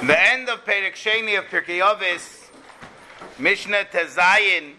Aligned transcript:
The 0.00 0.16
end 0.16 0.48
of 0.48 0.64
Perek 0.64 0.92
Sheni 0.94 1.36
of 1.36 1.46
Pirkei 1.46 1.80
Avos, 1.80 2.50
Mishnah 3.36 3.84
Tezayin. 3.90 4.74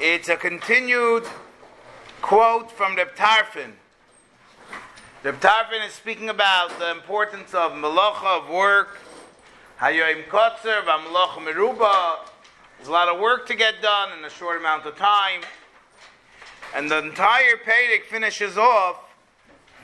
It's 0.00 0.28
a 0.28 0.34
continued 0.36 1.22
quote 2.20 2.72
from 2.72 2.96
Reb 2.96 3.14
Tarfon. 3.14 3.74
Reb 5.22 5.40
Tarfon 5.40 5.86
is 5.86 5.92
speaking 5.92 6.28
about 6.28 6.76
the 6.80 6.90
importance 6.90 7.54
of 7.54 7.70
melacha 7.70 8.42
of 8.42 8.50
work. 8.50 8.98
Hayoim 9.80 10.26
kotzer 10.26 10.82
v'melacha 10.82 11.38
meruba. 11.38 12.16
There's 12.78 12.88
a 12.88 12.92
lot 12.92 13.08
of 13.08 13.20
work 13.20 13.46
to 13.46 13.54
get 13.54 13.80
done 13.80 14.18
in 14.18 14.24
a 14.24 14.30
short 14.30 14.58
amount 14.58 14.86
of 14.86 14.96
time. 14.96 15.42
And 16.74 16.90
the 16.90 16.98
entire 16.98 17.56
Perek 17.64 18.06
finishes 18.10 18.58
off 18.58 18.96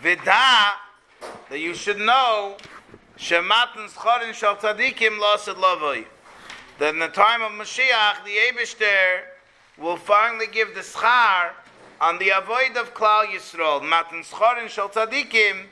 Vida, 0.02 0.72
that 1.48 1.60
you 1.60 1.74
should 1.74 1.98
know 1.98 2.56
Shematan 3.18 3.88
Schorin 3.90 4.32
Shal 4.32 4.56
Tzadikim 4.56 5.20
Lasad 5.20 5.54
Lavoi. 5.54 6.04
That 6.80 6.94
in 6.94 6.98
the 6.98 7.08
time 7.08 7.42
of 7.42 7.52
Mashiach, 7.52 8.24
the 8.24 8.32
Eibishter 8.32 9.20
will 9.78 9.96
finally 9.96 10.46
give 10.48 10.74
the 10.74 10.80
schar 10.80 11.50
on 12.00 12.18
the 12.18 12.30
avoid 12.30 12.76
of 12.76 12.92
Klal 12.92 13.26
Yisrael. 13.26 13.88
Matan 13.88 14.24
Schorin 14.24 14.68
Shal 14.68 14.88
Tzadikim 14.88 15.66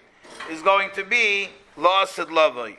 is 0.51 0.63
going 0.63 0.91
to 0.95 1.03
be 1.03 1.49
Lasad 1.77 2.27
Lavoi. 2.27 2.77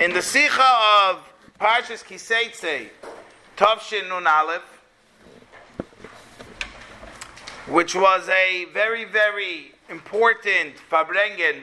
In 0.00 0.14
the 0.14 0.22
Sikha 0.22 0.78
of 1.04 1.30
Parshas 1.60 2.02
Kiseitze, 2.02 2.88
Tovshin 3.58 4.08
Nun 4.08 4.26
Aleph, 4.26 4.62
which 7.68 7.94
was 7.94 8.26
a 8.30 8.64
very, 8.72 9.04
very 9.04 9.72
important 9.90 10.76
Farbrengen, 10.90 11.60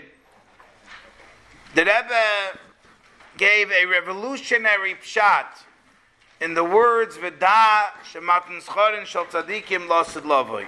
the 1.74 1.86
Rebbe 1.86 2.60
gave 3.38 3.72
a 3.72 3.86
revolutionary 3.86 4.96
pshat 4.96 5.46
in 6.40 6.54
the 6.54 6.64
words 6.64 7.18
"V'da 7.18 7.92
shematan 8.12 8.62
schorin 8.62 9.06
shel 9.06 9.26
tzadikim 9.26 9.88
losid 9.88 10.24
lavoi." 10.24 10.68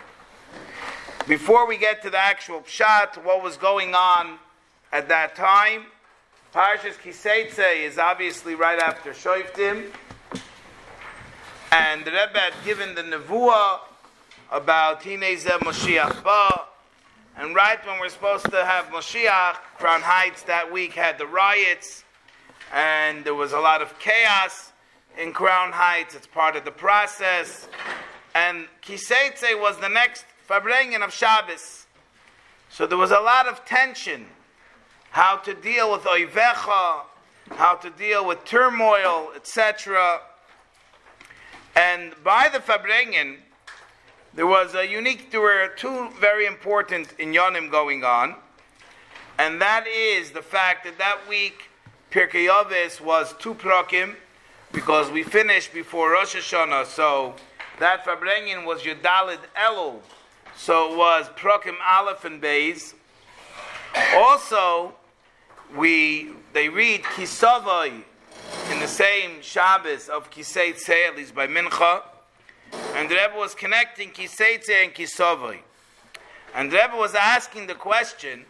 Before 1.27 1.65
we 1.67 1.77
get 1.77 2.01
to 2.03 2.09
the 2.09 2.17
actual 2.17 2.61
pshat, 2.61 3.23
what 3.23 3.43
was 3.43 3.57
going 3.57 3.93
on 3.93 4.39
at 4.91 5.07
that 5.09 5.35
time? 5.35 5.85
Parshas 6.53 6.95
Kiseitze 7.03 7.83
is 7.83 7.97
obviously 7.97 8.55
right 8.55 8.79
after 8.79 9.11
Shoiftim, 9.11 9.91
and 11.71 12.05
the 12.05 12.11
Rebbe 12.11 12.39
had 12.39 12.53
given 12.63 12.93
the 12.93 13.01
nevuah 13.01 13.79
about 14.51 15.01
Hinezeh 15.01 15.59
Moshiach 15.59 16.23
Ba, 16.23 16.65
and 17.37 17.55
right 17.55 17.83
when 17.85 17.99
we're 17.99 18.09
supposed 18.09 18.45
to 18.51 18.63
have 18.63 18.85
Moshiach, 18.85 19.55
Crown 19.77 20.01
Heights 20.01 20.43
that 20.43 20.71
week 20.71 20.93
had 20.93 21.17
the 21.17 21.25
riots, 21.25 22.03
and 22.73 23.23
there 23.23 23.33
was 23.33 23.53
a 23.53 23.59
lot 23.59 23.81
of 23.81 23.97
chaos 23.99 24.71
in 25.17 25.33
Crown 25.33 25.71
Heights. 25.71 26.15
It's 26.15 26.27
part 26.27 26.55
of 26.55 26.65
the 26.65 26.71
process. 26.71 27.67
And 28.35 28.67
Kiseitze 28.81 29.59
was 29.59 29.77
the 29.79 29.89
next 29.89 30.25
Farbrengen 30.49 31.03
of 31.03 31.13
Shabbos. 31.13 31.85
So 32.69 32.87
there 32.87 32.97
was 32.97 33.11
a 33.11 33.19
lot 33.19 33.47
of 33.47 33.63
tension. 33.65 34.25
How 35.11 35.37
to 35.37 35.53
deal 35.53 35.91
with 35.91 36.01
Oivecha, 36.01 37.01
how 37.51 37.75
to 37.75 37.89
deal 37.91 38.25
with 38.25 38.43
turmoil, 38.45 39.31
etc. 39.35 40.21
And 41.75 42.13
by 42.23 42.49
the 42.51 42.59
Farbrengen, 42.59 43.37
there 44.35 44.47
was 44.47 44.73
a 44.73 44.87
unique, 44.87 45.31
there 45.31 45.41
were 45.41 45.71
two 45.75 46.09
very 46.19 46.45
important 46.45 47.15
inyanim 47.17 47.69
going 47.69 48.03
on, 48.03 48.35
and 49.37 49.61
that 49.61 49.85
is 49.87 50.31
the 50.31 50.41
fact 50.41 50.85
that 50.85 50.97
that 50.97 51.19
week 51.29 51.69
Pirkei 52.11 52.47
Avos 52.47 52.99
was 52.99 53.35
two 53.39 53.53
prakim, 53.53 54.15
because 54.71 55.11
we 55.11 55.21
finished 55.21 55.71
before 55.71 56.11
Rosh 56.11 56.35
Hashanah, 56.35 56.87
so 56.87 57.35
that 57.79 58.03
Farbrengen 58.05 58.65
was 58.65 58.81
Yudalid 58.81 59.39
Elul, 59.55 59.99
so 60.55 60.93
it 60.93 60.97
was 60.97 61.29
prakim 61.35 61.75
Aleph 61.85 62.25
and 62.25 62.41
Beis. 62.41 62.93
Also, 64.15 64.93
we 65.75 66.31
they 66.53 66.69
read 66.69 67.03
Kisavai 67.03 68.03
in 68.71 68.79
the 68.79 68.87
same 68.87 69.41
Shabbos 69.41 70.09
of 70.09 70.31
Kisei 70.31 71.15
least 71.15 71.35
by 71.35 71.47
Mincha, 71.47 72.01
and 72.95 73.09
the 73.09 73.15
Rebbe 73.15 73.35
was 73.35 73.55
connecting 73.55 74.11
Kiseitze 74.11 74.69
and 74.69 74.93
Kisovoi. 74.93 75.59
And 76.55 76.71
the 76.71 76.77
Rebbe 76.77 76.95
was 76.95 77.15
asking 77.15 77.67
the 77.67 77.75
question 77.75 78.45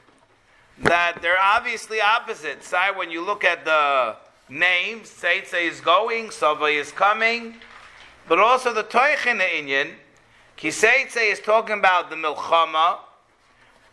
that 0.80 1.20
they're 1.22 1.40
obviously 1.40 2.02
opposites. 2.02 2.68
Say 2.68 2.90
when 2.96 3.12
you 3.12 3.24
look 3.24 3.44
at 3.44 3.64
the 3.66 4.16
names, 4.50 5.10
Seitze 5.10 5.54
is 5.54 5.80
going, 5.80 6.28
Sovoi 6.28 6.80
is 6.80 6.92
coming, 6.92 7.56
but 8.28 8.40
also 8.40 8.74
the 8.74 8.84
Toichin 8.84 9.40
Inyan, 9.40 9.92
Kiseitze 10.58 11.32
is 11.32 11.40
talking 11.40 11.80
about 11.80 12.10
the 12.10 12.16
Milchama, 12.16 13.00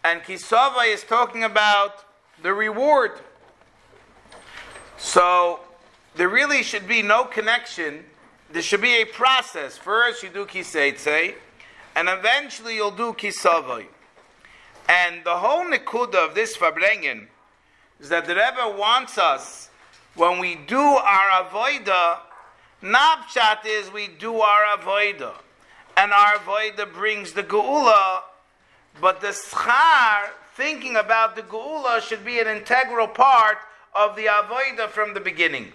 and 0.04 0.22
Kisova 0.22 0.92
is 0.92 1.04
talking 1.04 1.44
about 1.44 2.04
the 2.42 2.52
reward. 2.52 3.12
So 4.96 5.60
there 6.14 6.28
really 6.28 6.62
should 6.62 6.86
be 6.86 7.02
no 7.02 7.24
connection 7.24 8.04
there 8.52 8.62
should 8.62 8.80
be 8.80 9.02
a 9.02 9.04
process. 9.04 9.78
First, 9.78 10.22
you 10.22 10.28
do 10.28 10.44
kiseitze, 10.44 11.34
and 11.94 12.08
eventually 12.08 12.74
you'll 12.74 12.90
do 12.90 13.12
kisavoy. 13.12 13.86
And 14.88 15.22
the 15.24 15.36
whole 15.36 15.64
nikuda 15.64 16.16
of 16.16 16.34
this 16.34 16.56
farbrengen 16.56 17.28
is 18.00 18.08
that 18.08 18.26
the 18.26 18.34
Rebbe 18.34 18.76
wants 18.76 19.18
us, 19.18 19.70
when 20.16 20.40
we 20.40 20.56
do 20.66 20.80
our 20.80 21.44
avoida, 21.44 22.18
napshat 22.82 23.64
is 23.64 23.92
we 23.92 24.08
do 24.08 24.40
our 24.40 24.76
avoida. 24.76 25.32
And 25.96 26.12
our 26.12 26.34
avoida 26.34 26.92
brings 26.92 27.32
the 27.32 27.44
geula, 27.44 28.22
but 29.00 29.20
the 29.20 29.28
schar, 29.28 30.30
thinking 30.54 30.96
about 30.96 31.36
the 31.36 31.42
geula, 31.42 32.00
should 32.00 32.24
be 32.24 32.40
an 32.40 32.48
integral 32.48 33.06
part 33.06 33.58
of 33.94 34.16
the 34.16 34.24
avoida 34.24 34.88
from 34.88 35.14
the 35.14 35.20
beginning 35.20 35.72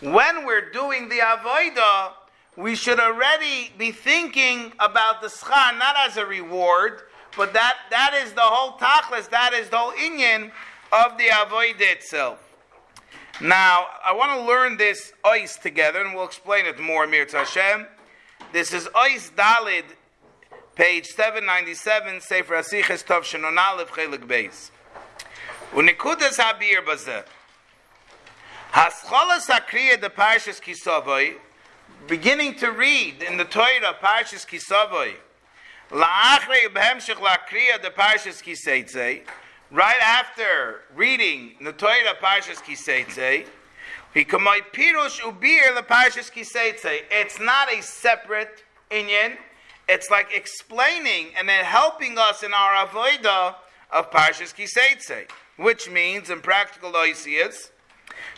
when 0.00 0.46
we're 0.46 0.70
doing 0.70 1.08
the 1.08 1.18
avoida, 1.18 2.12
we 2.56 2.74
should 2.74 3.00
already 3.00 3.72
be 3.78 3.92
thinking 3.92 4.72
about 4.78 5.20
the 5.20 5.28
schar 5.28 5.76
not 5.78 5.96
as 5.96 6.16
a 6.16 6.26
reward, 6.26 7.02
but 7.36 7.52
that, 7.52 7.76
that 7.90 8.14
is 8.24 8.32
the 8.32 8.40
whole 8.40 8.78
tachlis, 8.78 9.28
that 9.30 9.52
is 9.52 9.68
the 9.68 9.76
whole 9.76 9.92
inyan 9.92 10.50
of 10.92 11.18
the 11.18 11.26
avoida 11.26 11.92
itself. 11.92 12.42
Now, 13.40 13.86
I 14.04 14.12
want 14.12 14.40
to 14.40 14.46
learn 14.46 14.76
this 14.76 15.12
ois 15.24 15.60
together, 15.60 16.00
and 16.00 16.14
we'll 16.14 16.24
explain 16.24 16.66
it 16.66 16.80
more, 16.80 17.06
Mir 17.06 17.26
Hashem. 17.30 17.86
This 18.52 18.72
is 18.72 18.88
ois 18.88 19.30
dalid, 19.32 19.84
page 20.74 21.06
797, 21.06 22.20
Sefer 22.20 22.54
Asiches 22.54 23.04
Tov 23.04 23.22
Shenon 23.22 23.56
Aleph 23.56 23.90
Chelik 23.90 24.26
Beis. 24.26 24.70
Unikudas 25.72 26.38
habir 26.38 26.84
bazeh. 26.84 27.24
Hascholas 28.78 29.48
Akriya 29.48 30.00
the 30.00 30.08
Parshas 30.08 30.62
Kisavoy, 30.62 31.34
beginning 32.06 32.54
to 32.54 32.70
read 32.70 33.24
in 33.24 33.36
the 33.36 33.44
Torah 33.44 33.96
Parshas 34.00 34.46
Kisavoy, 34.46 35.14
La'achrei 35.90 36.68
behemshich 36.72 37.16
la'kriya 37.16 37.82
the 37.82 37.90
Parshas 37.90 38.40
Kiseitze, 38.40 39.22
right 39.72 40.00
after 40.00 40.82
reading 40.94 41.56
the 41.60 41.72
Torah 41.72 42.14
Parshas 42.22 42.62
Kiseitze, 42.62 43.46
Hikamai 44.14 44.60
Pirush 44.72 45.18
Ubir 45.22 45.74
the 45.74 45.82
Parshas 45.82 46.30
Kiseitze. 46.30 47.00
It's 47.10 47.40
not 47.40 47.72
a 47.72 47.82
separate 47.82 48.62
inyan. 48.92 49.38
It's 49.88 50.08
like 50.08 50.28
explaining 50.32 51.32
and 51.36 51.48
then 51.48 51.64
helping 51.64 52.16
us 52.16 52.44
in 52.44 52.54
our 52.54 52.86
avoida 52.86 53.56
of 53.90 54.12
Parshas 54.12 54.54
Kiseitze, 54.54 55.28
which 55.56 55.90
means 55.90 56.30
in 56.30 56.40
practical 56.40 56.92
oisias, 56.92 57.70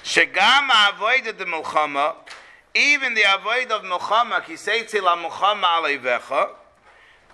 Shegam 0.04 0.68
avoided 0.94 1.38
the 1.38 1.44
milchama, 1.44 2.16
even 2.74 3.14
the 3.14 3.22
avoid 3.22 3.70
of 3.70 3.82
milchama, 3.82 4.44
ki 4.44 4.54
seitzi 4.54 5.02
la 5.02 5.16
milchama 5.16 5.64
aleivecha, 5.64 6.50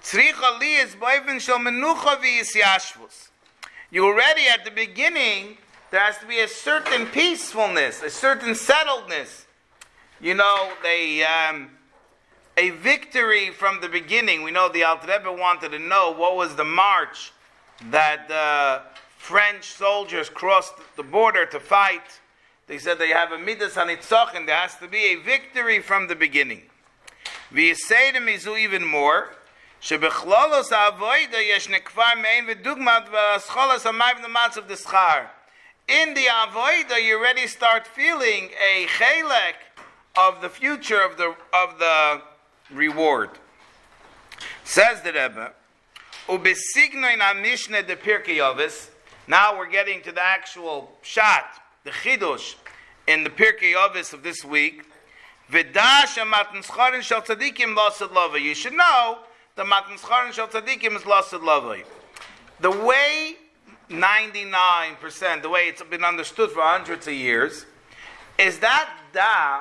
tzricha 0.02 0.58
li 0.58 0.76
is 0.76 0.94
boivin 0.94 1.40
shel 1.40 1.58
menucha 1.58 2.20
v'yisyashvus. 2.20 3.28
You 3.90 4.04
already 4.04 4.48
at 4.48 4.64
the 4.64 4.70
beginning, 4.70 5.58
there 5.90 6.00
has 6.00 6.18
to 6.18 6.26
be 6.26 6.40
a 6.40 6.48
certain 6.48 7.06
peacefulness, 7.06 8.02
a 8.02 8.10
certain 8.10 8.50
settledness. 8.50 9.44
You 10.20 10.34
know, 10.34 10.72
they, 10.82 11.24
um, 11.24 11.70
a 12.56 12.70
victory 12.70 13.50
from 13.50 13.80
the 13.80 13.88
beginning. 13.88 14.42
We 14.42 14.50
know 14.50 14.68
the 14.68 14.84
Alter 14.84 15.20
wanted 15.32 15.70
to 15.72 15.78
know 15.78 16.10
what 16.10 16.36
was 16.36 16.56
the 16.56 16.64
march 16.64 17.32
that 17.90 18.28
the 18.28 18.82
French 19.18 19.64
soldiers 19.64 20.28
crossed 20.28 20.74
the 20.96 21.02
border 21.02 21.46
to 21.46 21.60
fight. 21.60 22.20
They 22.66 22.78
said 22.78 22.98
they 22.98 23.10
have 23.10 23.30
a 23.30 23.38
midas 23.38 23.74
hanitzach, 23.74 24.34
and 24.34 24.48
there 24.48 24.56
has 24.56 24.74
to 24.78 24.88
be 24.88 24.98
a 24.98 25.14
victory 25.16 25.78
from 25.80 26.08
the 26.08 26.16
beginning. 26.16 26.62
We 27.52 27.74
say 27.74 28.10
to 28.10 28.18
izu 28.18 28.58
even 28.58 28.84
more. 28.84 29.36
Shebechlolos 29.80 30.70
ha'avoida 30.70 31.46
yesh 31.46 31.68
nekvar 31.68 32.20
mein 32.20 32.46
v'dugmat 32.46 33.06
v'ascholas 33.06 33.84
ha'mayv 33.84 34.20
namatz 34.20 34.56
of 34.56 34.66
the 34.66 34.74
schar. 34.74 35.26
In 35.86 36.14
the 36.14 36.24
avoida, 36.24 37.00
you 37.00 37.16
already 37.18 37.46
start 37.46 37.86
feeling 37.86 38.50
a 38.60 38.86
chelek 38.86 39.54
of 40.16 40.40
the 40.40 40.48
future 40.48 41.00
of 41.00 41.16
the 41.16 41.36
of 41.52 41.78
the 41.78 42.22
reward. 42.72 43.30
Says 44.64 45.02
the 45.02 45.12
Rebbe, 45.12 45.52
"Ubesignoi 46.26 47.16
na 47.16 47.32
mishne 47.34 47.86
de 47.86 47.94
Pirkei 47.94 48.88
Now 49.28 49.56
we're 49.56 49.70
getting 49.70 50.02
to 50.02 50.10
the 50.10 50.22
actual 50.22 50.98
shot 51.02 51.60
the 51.86 51.92
chidush 51.92 52.56
in 53.06 53.22
the 53.22 53.30
Pirkei 53.30 53.74
Avos 53.74 54.12
of 54.12 54.24
this 54.24 54.44
week. 54.44 54.82
V'dash 55.50 56.18
matan 56.28 56.60
scharin 56.60 57.00
shel 57.00 57.22
tzadikim 57.22 57.76
lasad. 57.76 58.42
You 58.42 58.54
should 58.56 58.72
know 58.72 59.20
the 59.54 59.64
matan 59.64 59.96
scharin 59.96 60.32
shel 60.32 60.48
tzadikim 60.48 60.96
is 60.96 61.02
lasad 61.02 61.44
lava. 61.44 61.78
The 62.58 62.72
way 62.72 63.36
99%, 63.88 65.42
the 65.42 65.48
way 65.48 65.68
it's 65.68 65.80
been 65.84 66.02
understood 66.02 66.50
for 66.50 66.62
hundreds 66.62 67.06
of 67.06 67.14
years, 67.14 67.66
is 68.36 68.58
that 68.58 68.90
da 69.12 69.60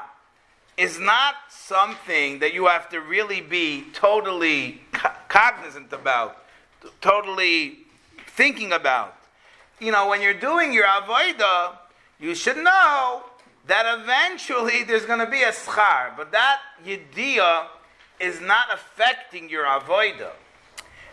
is 0.77 0.99
not 0.99 1.35
something 1.49 2.39
that 2.39 2.55
you 2.55 2.65
have 2.65 2.89
to 2.89 3.01
really 3.01 3.39
be 3.39 3.83
totally 3.93 4.81
co- 4.93 5.11
cognizant 5.27 5.93
about, 5.93 6.43
totally 7.01 7.81
thinking 8.29 8.71
about. 8.71 9.15
You 9.79 9.91
know, 9.91 10.09
when 10.09 10.23
you're 10.23 10.33
doing 10.33 10.73
your 10.73 10.85
avodah, 10.85 11.77
you 12.19 12.35
should 12.35 12.57
know 12.57 13.23
that 13.67 13.99
eventually 13.99 14.83
there's 14.83 15.05
going 15.05 15.19
to 15.19 15.29
be 15.29 15.41
a 15.41 15.51
schar, 15.51 16.15
but 16.15 16.31
that 16.31 16.59
yediyah 16.85 17.67
is 18.19 18.39
not 18.41 18.67
affecting 18.73 19.49
your 19.49 19.65
avodah. 19.65 20.31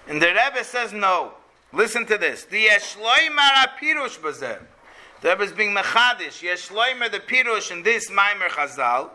And 0.08 0.20
the 0.20 0.28
Rebbe 0.28 0.64
says 0.64 0.92
no. 0.92 1.32
Listen 1.72 2.04
to 2.06 2.18
this. 2.18 2.44
The 2.44 2.66
Yeshloimer 2.66 3.78
Pirush 3.80 4.18
Bazeh. 4.18 4.58
The 5.22 5.30
Rebbe 5.30 5.42
is 5.44 5.52
being 5.52 5.74
mechadish. 5.74 6.42
Yeshloimer 6.42 7.10
the 7.10 7.20
Pirush 7.20 7.70
in 7.70 7.82
this 7.82 8.10
Maimer 8.10 8.48
Chazal. 8.48 9.10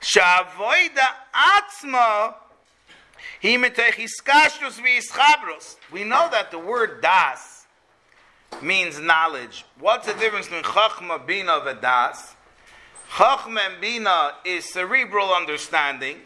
Sha'avoida 0.00 1.06
atzma 1.34 2.34
he 3.40 3.56
metechiskashrus 3.56 4.80
v'yischabros. 4.80 5.76
We 5.92 6.04
know 6.04 6.28
that 6.30 6.50
the 6.50 6.58
word 6.58 7.00
das 7.02 7.55
means 8.62 8.98
knowledge. 8.98 9.64
What's 9.78 10.06
the 10.06 10.14
difference 10.14 10.46
between 10.46 10.64
chachma, 10.64 11.24
bina, 11.26 11.60
and 11.66 11.80
das? 11.80 12.34
Chachma 13.10 13.60
and 13.70 13.80
bina 13.80 14.32
is 14.44 14.72
cerebral 14.72 15.32
understanding, 15.32 16.18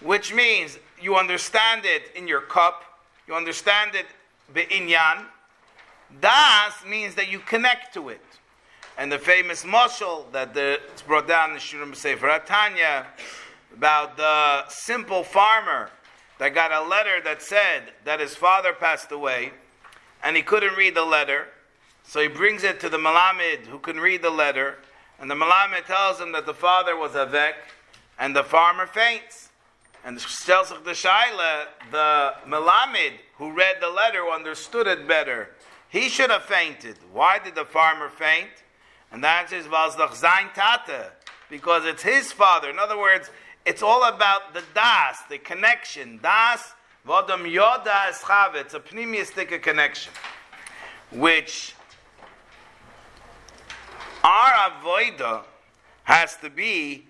which 0.00 0.34
means 0.34 0.78
you 1.00 1.16
understand 1.16 1.82
it 1.84 2.10
in 2.14 2.28
your 2.28 2.40
cup, 2.40 2.82
you 3.26 3.34
understand 3.34 3.94
it 3.94 4.06
be'inyan. 4.52 5.24
Das 6.20 6.74
means 6.86 7.14
that 7.14 7.30
you 7.30 7.38
connect 7.38 7.94
to 7.94 8.08
it. 8.08 8.24
And 8.98 9.10
the 9.10 9.18
famous 9.18 9.64
mushal 9.64 10.30
that 10.32 10.52
the, 10.52 10.80
it's 10.92 11.02
brought 11.02 11.28
down 11.28 11.52
in 11.52 11.56
Shurim 11.56 11.94
Sefer 11.94 12.28
Atanya 12.28 13.06
about 13.72 14.16
the 14.16 14.68
simple 14.68 15.22
farmer 15.22 15.90
that 16.38 16.54
got 16.54 16.72
a 16.72 16.86
letter 16.86 17.20
that 17.24 17.40
said 17.40 17.92
that 18.04 18.18
his 18.18 18.34
father 18.34 18.72
passed 18.72 19.12
away 19.12 19.52
and 20.22 20.36
he 20.36 20.42
couldn't 20.42 20.76
read 20.76 20.94
the 20.94 21.04
letter. 21.04 21.48
So 22.04 22.20
he 22.20 22.28
brings 22.28 22.64
it 22.64 22.80
to 22.80 22.88
the 22.88 22.98
Malamed 22.98 23.66
who 23.66 23.78
can 23.78 23.98
read 23.98 24.22
the 24.22 24.30
letter. 24.30 24.78
And 25.18 25.30
the 25.30 25.34
Malamed 25.34 25.86
tells 25.86 26.20
him 26.20 26.32
that 26.32 26.46
the 26.46 26.54
father 26.54 26.96
was 26.96 27.12
Avek 27.12 27.54
and 28.18 28.34
the 28.34 28.42
farmer 28.42 28.86
faints. 28.86 29.50
And 30.04 30.16
the 30.16 30.20
Shelsach 30.20 30.82
the 30.84 30.92
Shaila, 30.92 31.66
the 31.90 32.34
Melamed 32.46 33.18
who 33.36 33.52
read 33.52 33.76
the 33.80 33.90
letter, 33.90 34.28
understood 34.28 34.86
it 34.86 35.06
better, 35.06 35.50
he 35.88 36.08
should 36.08 36.30
have 36.30 36.44
fainted. 36.44 36.96
Why 37.12 37.38
did 37.38 37.54
the 37.54 37.64
farmer 37.64 38.08
faint? 38.08 38.50
And 39.12 39.22
the 39.24 39.28
answer 39.28 39.56
is 39.56 39.66
Valzdach 39.66 40.14
Zain 40.14 40.48
Tata, 40.54 41.12
because 41.50 41.84
it's 41.84 42.02
his 42.02 42.32
father. 42.32 42.70
In 42.70 42.78
other 42.78 42.96
words, 42.96 43.30
it's 43.66 43.82
all 43.82 44.04
about 44.04 44.54
the 44.54 44.62
das, 44.74 45.18
the 45.28 45.38
connection. 45.38 46.20
Das, 46.22 46.74
Vodam 47.06 47.50
Yoda 47.50 48.10
Eschav, 48.10 48.54
it's 48.56 48.74
a 48.74 48.80
pneumistic 48.80 49.62
connection, 49.62 50.12
which 51.10 51.74
our 54.22 54.70
avoida 54.70 55.44
has 56.04 56.36
to 56.36 56.50
be 56.50 57.06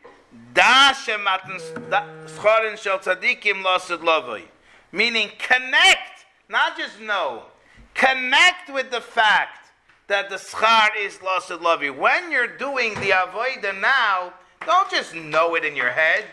Meaning 4.92 5.30
connect, 5.38 6.26
not 6.48 6.78
just 6.78 7.00
know. 7.00 7.42
Connect 7.94 8.72
with 8.72 8.90
the 8.92 9.00
fact 9.00 9.72
that 10.06 10.30
the 10.30 10.36
schar 10.36 10.88
is 10.96 11.16
lasid 11.16 11.60
lavi. 11.60 11.96
When 11.96 12.30
you're 12.30 12.56
doing 12.56 12.94
the 12.94 13.10
avoida 13.10 13.78
now, 13.80 14.34
don't 14.64 14.88
just 14.88 15.16
know 15.16 15.56
it 15.56 15.64
in 15.64 15.74
your 15.74 15.90
head. 15.90 16.26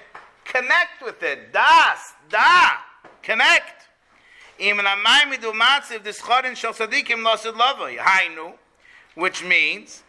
Connect 0.46 1.02
with 1.04 1.24
it. 1.24 1.52
Das, 1.52 2.14
da, 2.30 2.74
connect. 3.28 3.78
Which 9.16 9.44
means 9.44 10.04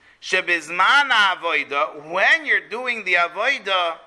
when 2.12 2.46
you're 2.46 2.68
doing 2.68 3.04
the 3.04 3.14
avoida, 3.14 3.98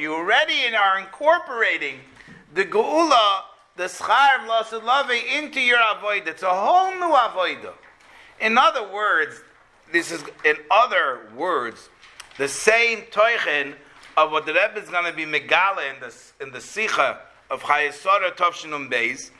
You 0.00 0.14
already 0.14 0.74
are 0.74 0.98
incorporating 0.98 2.00
the 2.54 2.64
geula, 2.64 3.42
the 3.76 3.84
schar 3.84 4.38
of 4.38 4.82
lasid 4.82 5.38
into 5.38 5.60
your 5.60 5.78
avoida. 5.78 6.28
It's 6.28 6.42
a 6.42 6.48
whole 6.48 6.92
new 6.92 7.14
avoida. 7.14 7.74
In 8.40 8.56
other 8.56 8.88
words, 8.92 9.42
this 9.92 10.10
is, 10.10 10.24
in 10.44 10.56
other 10.70 11.28
words, 11.36 11.90
the 12.38 12.48
same 12.48 13.02
toichen 13.10 13.74
of 14.18 14.32
what 14.32 14.46
the 14.46 14.52
Rebbe 14.52 14.82
is 14.82 14.90
going 14.90 15.04
to 15.04 15.12
be 15.12 15.24
megala 15.24 15.94
in 15.94 16.00
the, 16.00 16.14
in 16.40 16.50
the 16.50 16.60
Sikha 16.60 17.20
of 17.50 17.62
Chayesora 17.62 18.32
Tovshinum 18.32 18.90
Beis, 18.90 19.30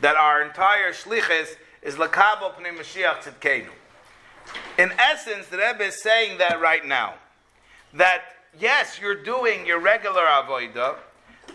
that 0.00 0.14
our 0.14 0.42
entire 0.42 0.92
shlichus 0.92 1.56
is 1.82 1.96
lakabo 1.96 2.54
pnei 2.54 2.72
Mashiach 2.78 3.16
tzidkenu. 3.16 3.70
In 4.78 4.92
essence, 4.92 5.48
the 5.48 5.58
Rebbe 5.58 5.82
is 5.82 6.00
saying 6.00 6.38
that 6.38 6.60
right 6.60 6.86
now. 6.86 7.14
That 7.92 8.22
yes, 8.56 9.00
you're 9.00 9.24
doing 9.24 9.66
your 9.66 9.80
regular 9.80 10.22
avodah, 10.22 10.94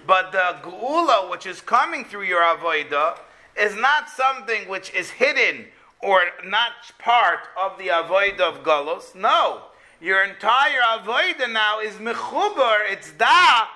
but 0.05 0.33
the 0.33 0.57
geula 0.61 1.31
which 1.31 1.45
is 1.45 1.61
coming 1.61 2.03
through 2.03 2.23
your 2.23 2.41
avodah 2.41 3.17
is 3.57 3.75
not 3.75 4.09
something 4.09 4.67
which 4.67 4.93
is 4.93 5.09
hidden 5.09 5.67
or 6.01 6.21
not 6.43 6.73
part 6.99 7.47
of 7.57 7.77
the 7.77 7.87
avodah 7.87 8.41
of 8.41 8.63
galos. 8.63 9.15
No, 9.15 9.61
your 10.03 10.23
entire 10.25 10.81
avodah 10.99 11.51
now 11.51 11.79
is 11.79 11.93
mechuber. 11.95 12.79
It's 12.89 13.13
da. 13.13 13.67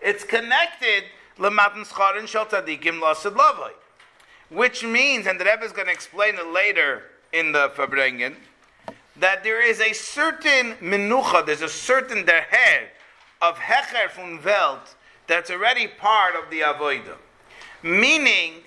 It's 0.00 0.22
connected 0.22 1.04
which 4.48 4.84
means, 4.84 5.26
and 5.26 5.40
the 5.40 5.44
Rebbe 5.44 5.64
is 5.64 5.72
going 5.72 5.86
to 5.86 5.92
explain 5.92 6.36
it 6.36 6.46
later 6.46 7.02
in 7.32 7.52
the 7.52 7.70
Farbrengen, 7.74 8.36
that 9.16 9.42
there 9.42 9.60
is 9.60 9.80
a 9.80 9.92
certain 9.92 10.74
menucha, 10.74 11.44
there's 11.44 11.60
a 11.60 11.68
certain 11.68 12.24
derher 12.24 12.86
of 13.42 13.56
hecher 13.56 14.08
from 14.08 14.42
Welt 14.42 14.94
that's 15.26 15.50
already 15.50 15.88
part 15.88 16.34
of 16.36 16.48
the 16.50 16.60
avodah. 16.60 17.16
Meaning, 17.82 18.62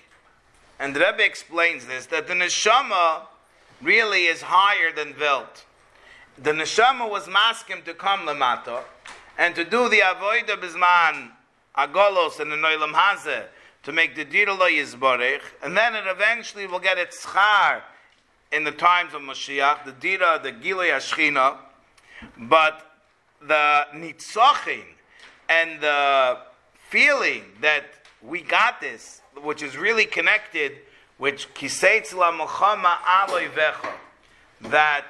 and 0.78 0.96
the 0.96 1.00
Rebbe 1.00 1.26
explains 1.26 1.86
this, 1.86 2.06
that 2.08 2.28
the 2.28 2.34
neshama 2.34 3.22
really 3.82 4.26
is 4.26 4.42
higher 4.42 4.92
than 4.92 5.16
Welt. 5.20 5.66
The 6.42 6.52
neshama 6.52 7.10
was 7.10 7.28
masking 7.28 7.82
to 7.84 7.94
come 7.94 8.22
lamata 8.22 8.84
and 9.38 9.54
to 9.56 9.66
do 9.66 9.90
the 9.90 10.00
avodah 10.00 10.56
bisman 10.62 11.32
agolos 11.78 12.40
and 12.40 12.50
the 12.50 12.56
noilam 12.56 12.94
hazeh 12.94 13.44
to 13.84 13.92
make 13.92 14.16
the 14.16 14.24
dira 14.24 14.54
lo 14.54 14.68
and 15.64 15.76
then 15.76 15.96
it 15.96 16.06
eventually 16.08 16.66
will 16.66 16.80
get 16.80 16.98
its 16.98 17.26
schar 17.26 17.82
in 18.54 18.64
the 18.64 18.72
times 18.72 19.14
of 19.14 19.22
Mashiach, 19.22 19.84
the 19.84 19.92
dira, 19.92 20.40
the 20.42 20.54
gilei 20.54 20.92
ashchina, 20.92 21.58
but 22.38 22.90
the 23.46 23.86
nitzochin 23.94 24.84
and 25.50 25.82
the 25.82 26.38
feeling 26.90 27.44
that 27.60 27.84
we 28.22 28.42
got 28.42 28.80
this, 28.80 29.22
which 29.42 29.62
is 29.62 29.78
really 29.78 30.06
connected, 30.06 30.78
which 31.18 31.54
kiseitz 31.54 32.16
la 32.16 32.32
milchama 32.32 32.96
aloy 33.00 33.50
vecha, 33.52 33.92
that 34.62 35.06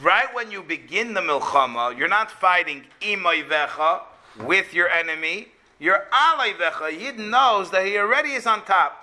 right 0.00 0.32
when 0.34 0.50
you 0.50 0.62
begin 0.62 1.14
the 1.14 1.20
milchama, 1.20 1.96
you're 1.96 2.08
not 2.08 2.30
fighting 2.30 2.84
imay 3.00 3.46
vecha 3.48 4.02
with 4.44 4.72
your 4.72 4.88
enemy, 4.88 5.48
your 5.78 6.06
alayvecha, 6.12 6.98
Yid 6.98 7.18
knows 7.18 7.70
that 7.70 7.84
he 7.86 7.98
already 7.98 8.32
is 8.32 8.46
on 8.46 8.64
top. 8.64 9.02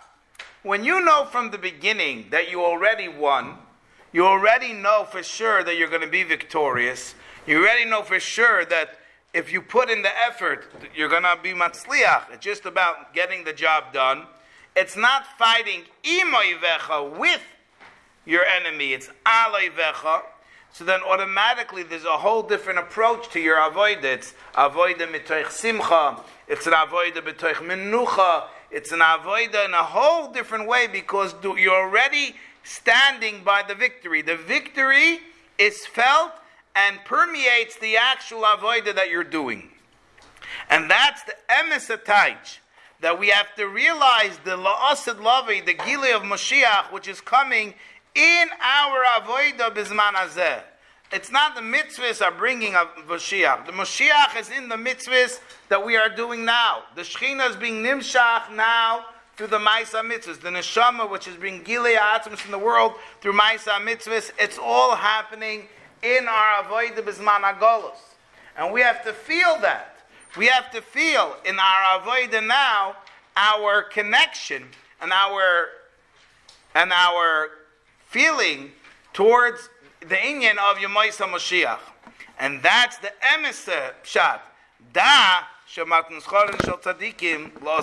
When 0.63 0.83
you 0.83 1.03
know 1.03 1.25
from 1.25 1.51
the 1.51 1.57
beginning 1.57 2.27
that 2.31 2.49
you 2.49 2.63
already 2.63 3.07
won, 3.07 3.57
you 4.11 4.25
already 4.25 4.73
know 4.73 5.05
for 5.09 5.21
sure 5.21 5.63
that 5.63 5.77
you're 5.77 5.89
going 5.89 6.01
to 6.01 6.07
be 6.07 6.23
victorious. 6.23 7.15
You 7.45 7.59
already 7.59 7.85
know 7.85 8.01
for 8.01 8.19
sure 8.19 8.65
that 8.65 8.99
if 9.33 9.53
you 9.53 9.61
put 9.61 9.89
in 9.89 10.01
the 10.01 10.09
effort, 10.25 10.71
you're 10.95 11.09
going 11.09 11.23
to 11.23 11.37
be 11.41 11.51
matzliach. 11.51 12.31
It's 12.31 12.43
just 12.43 12.65
about 12.65 13.13
getting 13.13 13.43
the 13.43 13.53
job 13.53 13.93
done. 13.93 14.23
It's 14.75 14.97
not 14.97 15.25
fighting 15.37 15.83
imoivecha 16.03 17.17
with 17.17 17.41
your 18.25 18.43
enemy. 18.45 18.93
It's 18.93 19.09
aloivecha. 19.25 20.23
So 20.71 20.85
then 20.85 21.01
automatically 21.01 21.83
there's 21.83 22.05
a 22.05 22.17
whole 22.17 22.43
different 22.43 22.79
approach 22.79 23.29
to 23.29 23.39
your 23.39 23.57
avoid. 23.59 24.03
It's 24.03 24.33
mitoich 24.55 25.51
simcha. 25.51 26.21
It's 26.47 26.67
an 26.67 26.73
avoida 26.73 27.17
mitoich 27.17 27.55
menucha. 27.55 28.45
It's 28.71 28.91
an 28.91 28.99
avoida 28.99 29.65
in 29.65 29.73
a 29.73 29.83
whole 29.83 30.31
different 30.31 30.67
way 30.67 30.87
because 30.87 31.33
you're 31.43 31.75
already 31.75 32.35
standing 32.63 33.43
by 33.43 33.63
the 33.67 33.75
victory. 33.75 34.21
The 34.21 34.37
victory 34.37 35.19
is 35.57 35.85
felt 35.85 36.31
and 36.75 36.99
permeates 37.03 37.77
the 37.77 37.97
actual 37.97 38.43
avoida 38.43 38.95
that 38.95 39.09
you're 39.09 39.23
doing. 39.23 39.69
And 40.69 40.89
that's 40.89 41.23
the 41.23 41.33
emes 41.49 42.59
that 43.01 43.19
we 43.19 43.29
have 43.29 43.55
to 43.55 43.67
realize 43.67 44.37
the 44.43 44.57
la'asid 44.57 45.19
lavi, 45.19 45.65
the 45.65 45.73
gili 45.73 46.11
of 46.11 46.23
Mashiach, 46.23 46.91
which 46.91 47.07
is 47.07 47.21
coming 47.21 47.73
in 48.15 48.47
our 48.61 49.03
avoida 49.19 49.73
bisman 49.73 50.13
azeh. 50.13 50.61
It's 51.11 51.31
not 51.31 51.55
the 51.55 51.61
mitzvahs 51.61 52.23
are 52.23 52.31
bringing 52.31 52.75
a 52.75 52.85
Mashiach. 53.07 53.65
The 53.65 53.71
Mashiach 53.71 54.39
is 54.39 54.51
in 54.51 54.69
the 54.69 54.75
mitzvahs 54.75 55.39
that 55.69 55.83
we 55.83 55.95
are 55.95 56.09
doing 56.09 56.45
now. 56.45 56.83
The 56.95 57.01
Shechina 57.01 57.49
is 57.49 57.55
being 57.55 57.83
nimshach 57.83 58.53
now 58.55 59.05
through 59.35 59.47
the 59.47 59.57
Maisa 59.57 60.03
mitzvahs. 60.03 60.39
The 60.39 60.49
Neshama, 60.49 61.09
which 61.09 61.27
is 61.27 61.35
being 61.35 61.63
Gilei 61.63 61.97
Atzmas 61.97 62.45
in 62.45 62.51
the 62.51 62.59
world 62.59 62.93
through 63.21 63.33
Maisa 63.33 63.79
mitzvahs, 63.83 64.31
it's 64.37 64.59
all 64.59 64.95
happening 64.95 65.63
in 66.03 66.27
our 66.27 66.63
avodah 66.63 66.99
bisman 66.99 67.41
agolos. 67.41 67.97
And 68.55 68.71
we 68.71 68.81
have 68.81 69.03
to 69.05 69.13
feel 69.13 69.57
that. 69.61 69.95
We 70.37 70.45
have 70.45 70.69
to 70.71 70.81
feel 70.81 71.37
in 71.43 71.57
our 71.57 72.01
avodah 72.01 72.45
now 72.45 72.97
our 73.35 73.81
connection 73.81 74.65
and 75.01 75.11
our 75.11 75.69
and 76.75 76.91
our 76.91 77.49
feeling 78.09 78.71
towards 79.13 79.69
the 79.99 80.15
inyan 80.15 80.57
of 80.57 80.77
Yemoisa 80.77 81.27
Moshiach. 81.27 81.77
And 82.39 82.61
that's 82.63 82.97
the 82.97 83.11
emes 83.21 83.69
pshat. 84.03 84.39
Da 84.91 85.43
shematn 85.71 86.19
scholen 86.19 86.59
shel 86.65 86.79
tzadikim 86.79 87.61
lo 87.61 87.79